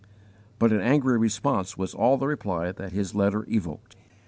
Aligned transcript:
But 0.57 0.71
an 0.71 0.81
angry 0.81 1.15
response 1.19 1.77
was 1.77 1.93
all 1.93 2.17
the 2.17 2.25
reply 2.25 2.71
that 2.71 2.91
his 2.91 3.13
letter 3.13 3.45
evoked. 3.47 3.95